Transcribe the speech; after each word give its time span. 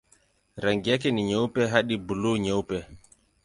Rangi 0.57 0.89
yake 0.89 1.11
ni 1.11 1.23
nyeupe 1.23 1.67
hadi 1.67 1.97
buluu-nyeupe. 1.97 2.85